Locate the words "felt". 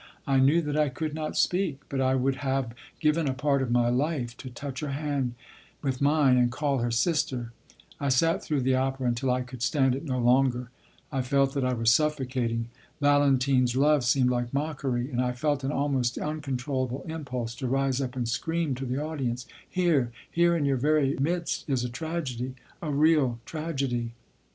11.21-11.53, 15.33-15.63